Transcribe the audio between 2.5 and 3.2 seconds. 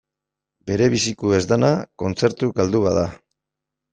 galdu bat da.